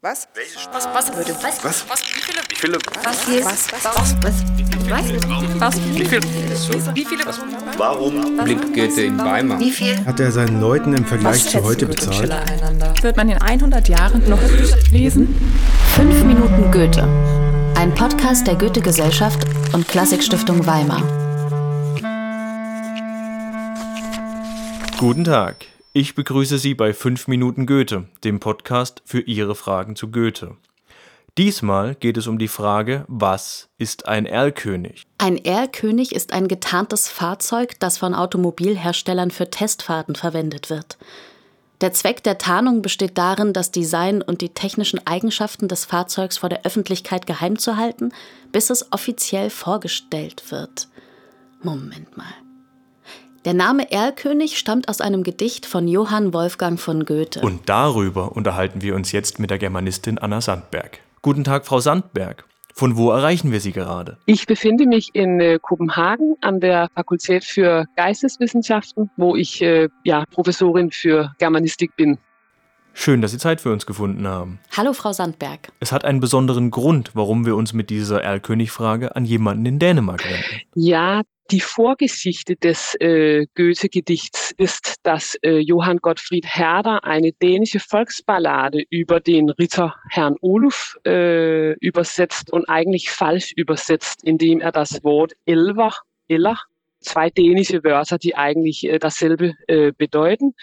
[0.00, 0.28] Was?
[0.72, 1.84] Was, was, würde, was, Was?
[1.88, 2.78] was, wie viele, Wie viele?
[3.02, 6.22] was, was, was, was, was, was, wie viele,
[6.94, 7.24] wie viele,
[7.76, 8.36] Warum?
[8.44, 9.58] Blick Goethe in Weimar.
[9.58, 9.98] Wie viel?
[10.06, 12.32] Hat er seinen Leuten im Vergleich zu heute bezahlt?
[13.02, 14.40] Wird man in 100 Jahren noch
[14.92, 15.34] lesen?
[15.96, 17.02] Fünf Minuten Goethe.
[17.76, 19.40] Ein Podcast der Goethe-Gesellschaft
[19.72, 21.02] und Klassikstiftung Weimar.
[24.96, 25.56] Guten Tag.
[26.00, 30.56] Ich begrüße Sie bei 5 Minuten Goethe, dem Podcast für Ihre Fragen zu Goethe.
[31.36, 35.08] Diesmal geht es um die Frage, was ist ein Erlkönig?
[35.18, 40.98] Ein Erlkönig ist ein getarntes Fahrzeug, das von Automobilherstellern für Testfahrten verwendet wird.
[41.80, 46.48] Der Zweck der Tarnung besteht darin, das Design und die technischen Eigenschaften des Fahrzeugs vor
[46.48, 48.12] der Öffentlichkeit geheim zu halten,
[48.52, 50.86] bis es offiziell vorgestellt wird.
[51.60, 52.34] Moment mal.
[53.48, 57.40] Der Name Erlkönig stammt aus einem Gedicht von Johann Wolfgang von Goethe.
[57.40, 61.00] Und darüber unterhalten wir uns jetzt mit der Germanistin Anna Sandberg.
[61.22, 62.44] Guten Tag, Frau Sandberg.
[62.74, 64.18] Von wo erreichen wir Sie gerade?
[64.26, 70.26] Ich befinde mich in äh, Kopenhagen an der Fakultät für Geisteswissenschaften, wo ich äh, ja,
[70.30, 72.18] Professorin für Germanistik bin.
[72.92, 74.58] Schön, dass Sie Zeit für uns gefunden haben.
[74.76, 75.72] Hallo, Frau Sandberg.
[75.80, 80.22] Es hat einen besonderen Grund, warum wir uns mit dieser Erlkönig-Frage an jemanden in Dänemark
[80.24, 80.62] wenden.
[80.74, 88.82] Ja, die Vorgeschichte des äh, Goethe-Gedichts ist, dass äh, Johann Gottfried Herder eine dänische Volksballade
[88.90, 95.32] über den Ritter Herrn Oluf äh, übersetzt und eigentlich falsch übersetzt, indem er das Wort
[95.46, 95.94] Elver,
[96.28, 96.58] Eller,
[97.00, 100.54] zwei dänische Wörter, die eigentlich äh, dasselbe äh, bedeuten,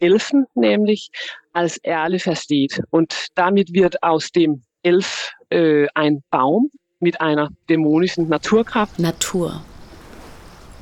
[0.00, 1.10] Elfen nämlich,
[1.52, 2.80] als Erle versteht.
[2.90, 8.98] Und damit wird aus dem Elf äh, ein Baum mit einer dämonischen Naturkraft.
[8.98, 9.62] Natur.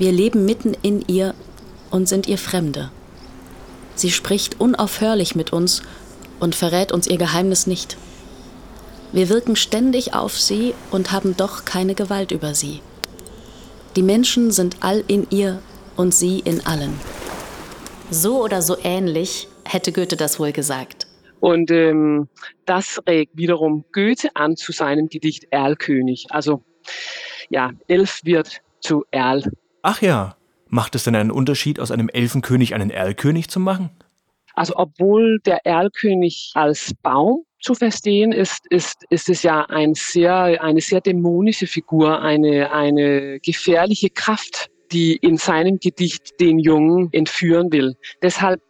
[0.01, 1.35] Wir leben mitten in ihr
[1.91, 2.91] und sind ihr Fremde.
[3.97, 5.83] Sie spricht unaufhörlich mit uns
[6.41, 7.99] und verrät uns ihr Geheimnis nicht.
[9.13, 12.81] Wir wirken ständig auf sie und haben doch keine Gewalt über sie.
[13.95, 15.61] Die Menschen sind all in ihr
[15.97, 16.99] und sie in allen.
[18.11, 21.09] So oder so ähnlich hätte Goethe das wohl gesagt.
[21.41, 22.27] Und ähm,
[22.65, 26.29] das regt wiederum Goethe an zu seinem Gedicht Erlkönig.
[26.31, 26.65] Also
[27.51, 29.43] ja, Elf wird zu Erl.
[29.83, 30.37] Ach ja,
[30.69, 33.91] macht es denn einen Unterschied, aus einem Elfenkönig einen Erlkönig zu machen?
[34.55, 40.63] Also obwohl der Erlkönig als Baum zu verstehen ist, ist, ist es ja ein sehr,
[40.63, 47.73] eine sehr dämonische Figur, eine, eine gefährliche Kraft, die in seinem Gedicht den Jungen entführen
[47.73, 47.97] will.
[48.23, 48.61] Deshalb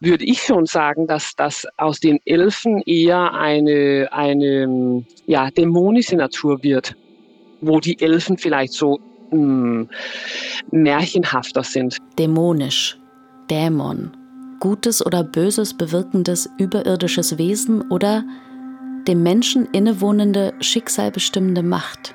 [0.00, 6.62] würde ich schon sagen, dass das aus den Elfen eher eine, eine ja, dämonische Natur
[6.62, 6.96] wird,
[7.60, 8.98] wo die Elfen vielleicht so
[9.30, 9.86] mh,
[10.70, 11.98] märchenhafter sind.
[12.18, 12.98] Dämonisch,
[13.50, 14.16] Dämon,
[14.60, 18.24] gutes oder böses bewirkendes überirdisches Wesen oder
[19.06, 22.14] dem Menschen innewohnende, schicksalbestimmende Macht.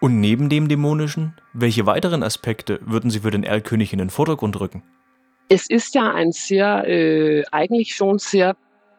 [0.00, 4.60] Und neben dem Dämonischen, welche weiteren Aspekte würden Sie für den Erlkönig in den Vordergrund
[4.60, 4.82] rücken?
[5.48, 8.56] Es ist ja ein sehr, äh, eigentlich schon sehr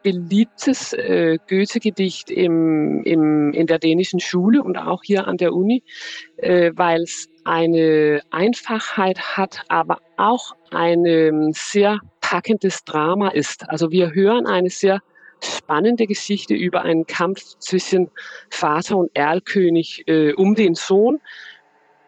[0.08, 5.82] beliebtes äh, Goethe-Gedicht im, im, in der dänischen Schule und auch hier an der Uni,
[6.38, 13.68] äh, weil es eine Einfachheit hat, aber auch ein ähm, sehr packendes Drama ist.
[13.68, 15.00] Also wir hören eine sehr
[15.44, 18.10] spannende Geschichte über einen Kampf zwischen
[18.48, 21.20] Vater und Erlkönig äh, um den Sohn.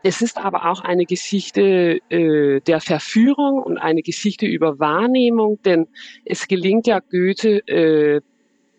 [0.02, 5.88] Es ist aber auch eine Geschichte äh, der Verführung und eine Geschichte über Wahrnehmung, denn
[6.24, 8.20] es gelingt ja Goethe, äh,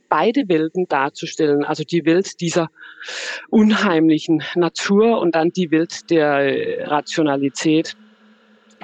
[0.10, 2.70] beide Welten darzustellen, also die Welt dieser
[3.50, 7.96] unheimlichen Natur und dann die Welt der Rationalität.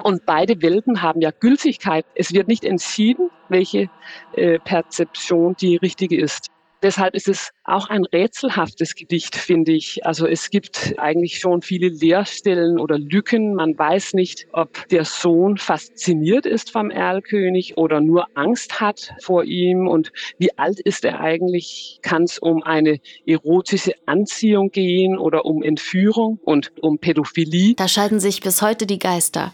[0.02, 2.06] Und beide Welten haben ja Gültigkeit.
[2.14, 3.90] Es wird nicht entschieden, welche
[4.34, 6.48] äh, Perzeption die richtige ist.
[6.82, 10.06] Deshalb ist es auch ein rätselhaftes Gedicht, finde ich.
[10.06, 13.54] Also es gibt eigentlich schon viele Leerstellen oder Lücken.
[13.54, 19.42] Man weiß nicht, ob der Sohn fasziniert ist vom Erlkönig oder nur Angst hat vor
[19.42, 19.88] ihm.
[19.88, 21.98] Und wie alt ist er eigentlich?
[22.02, 27.74] Kann es um eine erotische Anziehung gehen oder um Entführung und um Pädophilie?
[27.74, 29.52] Da scheiden sich bis heute die Geister.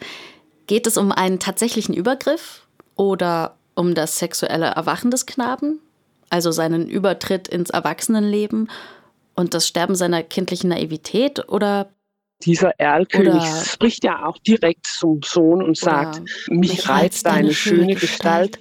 [0.67, 2.67] Geht es um einen tatsächlichen Übergriff
[2.97, 5.81] oder um das sexuelle Erwachen des Knaben?
[6.31, 8.71] Also seinen Übertritt ins Erwachsenenleben
[9.35, 11.49] und das Sterben seiner kindlichen Naivität?
[11.49, 11.91] Oder
[12.43, 18.59] Dieser Erlkönig spricht ja auch direkt zum Sohn und sagt, mich reizt deine schöne Gestalt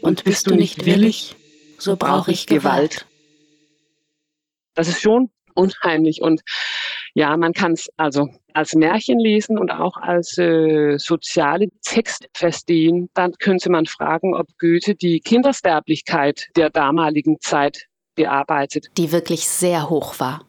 [0.00, 1.36] und bist du nicht willig,
[1.78, 3.06] so brauche ich Gewalt.
[4.74, 6.42] Das ist schon unheimlich und
[7.14, 13.08] ja, man kann es also als Märchen lesen und auch als äh, soziale Text verstehen,
[13.14, 18.88] dann könnte man fragen, ob Goethe die Kindersterblichkeit der damaligen Zeit bearbeitet.
[18.96, 20.44] Die wirklich sehr hoch war.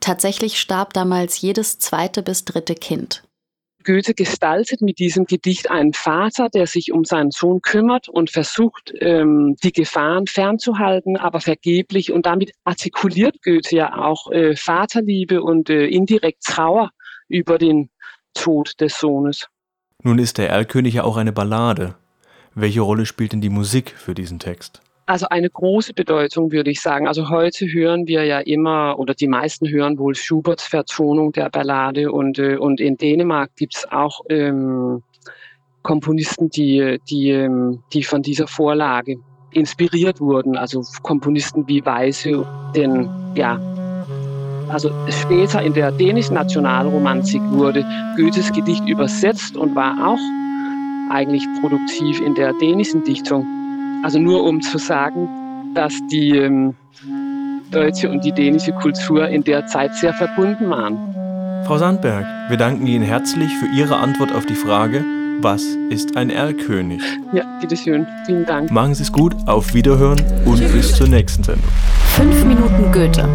[0.00, 3.24] Tatsächlich starb damals jedes zweite bis dritte Kind.
[3.84, 8.92] Goethe gestaltet mit diesem Gedicht einen Vater, der sich um seinen Sohn kümmert und versucht,
[9.00, 12.12] ähm, die Gefahren fernzuhalten, aber vergeblich.
[12.12, 16.90] Und damit artikuliert Goethe ja auch äh, Vaterliebe und äh, indirekt Trauer
[17.28, 17.90] über den
[18.34, 19.48] Tod des Sohnes.
[20.02, 21.94] Nun ist der Erlkönig ja auch eine Ballade.
[22.54, 24.82] Welche Rolle spielt denn die Musik für diesen Text?
[25.06, 27.06] Also eine große Bedeutung, würde ich sagen.
[27.06, 32.10] Also heute hören wir ja immer, oder die meisten hören wohl Schuberts Vertonung der Ballade
[32.10, 35.02] und, äh, und in Dänemark gibt es auch ähm,
[35.82, 39.16] Komponisten, die, die, ähm, die von dieser Vorlage
[39.50, 40.56] inspiriert wurden.
[40.56, 43.60] Also Komponisten wie Weise, den, ja,
[44.70, 47.84] also später in der dänischen Nationalromantik wurde
[48.16, 53.46] Goethes Gedicht übersetzt und war auch eigentlich produktiv in der dänischen Dichtung.
[54.04, 55.30] Also nur um zu sagen,
[55.74, 56.74] dass die ähm,
[57.70, 61.64] deutsche und die dänische Kultur in der Zeit sehr verbunden waren.
[61.64, 65.02] Frau Sandberg, wir danken Ihnen herzlich für Ihre Antwort auf die Frage,
[65.40, 67.00] was ist ein Erlkönig?
[67.32, 68.06] Ja, bitteschön.
[68.26, 68.70] Vielen Dank.
[68.70, 71.70] Machen Sie es gut, auf Wiederhören und bis zur nächsten Sendung.
[72.14, 73.26] Fünf Minuten Goethe